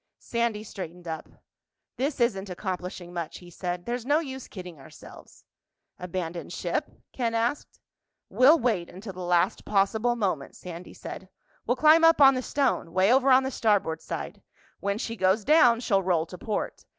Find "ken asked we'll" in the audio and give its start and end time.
7.13-8.57